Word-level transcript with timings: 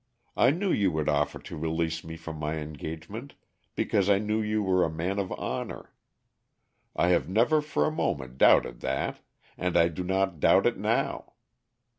I 0.35 0.49
knew 0.49 0.71
you 0.71 0.91
would 0.93 1.07
offer 1.07 1.37
to 1.37 1.55
release 1.55 2.03
me 2.03 2.17
from 2.17 2.37
my 2.39 2.55
engagement, 2.55 3.35
because 3.75 4.09
I 4.09 4.17
knew 4.17 4.41
you 4.41 4.63
were 4.63 4.83
a 4.83 4.89
man 4.89 5.19
of 5.19 5.31
honor. 5.33 5.93
I 6.95 7.09
have 7.09 7.29
never 7.29 7.61
for 7.61 7.85
a 7.85 7.91
moment 7.91 8.39
doubted 8.39 8.79
that, 8.79 9.19
and 9.59 9.77
I 9.77 9.89
do 9.89 10.03
not 10.03 10.39
doubt 10.39 10.65
it 10.65 10.79
now. 10.79 11.33